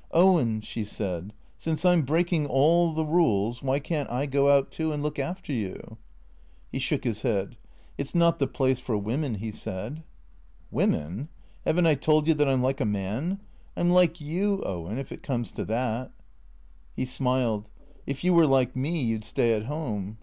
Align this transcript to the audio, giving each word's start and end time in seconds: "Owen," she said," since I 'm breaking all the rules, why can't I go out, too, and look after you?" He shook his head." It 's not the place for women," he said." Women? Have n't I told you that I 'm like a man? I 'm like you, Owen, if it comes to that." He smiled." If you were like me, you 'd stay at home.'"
"Owen," 0.10 0.60
she 0.60 0.84
said," 0.84 1.32
since 1.56 1.82
I 1.82 1.94
'm 1.94 2.02
breaking 2.02 2.44
all 2.46 2.92
the 2.92 3.06
rules, 3.06 3.62
why 3.62 3.78
can't 3.78 4.10
I 4.10 4.26
go 4.26 4.50
out, 4.54 4.70
too, 4.70 4.92
and 4.92 5.02
look 5.02 5.18
after 5.18 5.50
you?" 5.50 5.96
He 6.70 6.78
shook 6.78 7.04
his 7.04 7.22
head." 7.22 7.56
It 7.96 8.06
's 8.06 8.14
not 8.14 8.38
the 8.38 8.46
place 8.46 8.78
for 8.78 8.98
women," 8.98 9.36
he 9.36 9.50
said." 9.50 10.02
Women? 10.80 11.30
Have 11.64 11.80
n't 11.80 11.86
I 11.86 11.94
told 11.94 12.28
you 12.28 12.34
that 12.34 12.46
I 12.50 12.52
'm 12.52 12.62
like 12.62 12.82
a 12.82 12.84
man? 12.84 13.40
I 13.78 13.80
'm 13.80 13.88
like 13.88 14.20
you, 14.20 14.62
Owen, 14.66 14.98
if 14.98 15.10
it 15.10 15.22
comes 15.22 15.50
to 15.52 15.64
that." 15.64 16.12
He 16.94 17.06
smiled." 17.06 17.70
If 18.06 18.22
you 18.22 18.34
were 18.34 18.46
like 18.46 18.76
me, 18.76 19.00
you 19.00 19.18
'd 19.20 19.24
stay 19.24 19.54
at 19.54 19.62
home.'" 19.62 20.18